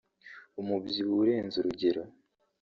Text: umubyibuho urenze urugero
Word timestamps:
umubyibuho 0.61 1.19
urenze 1.23 1.55
urugero 1.59 2.03